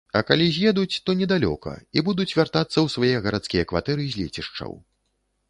[0.19, 4.77] А калі з'едуць, то недалёка і будуць вяртацца ў свае гарадскія кватэры з лецішчаў.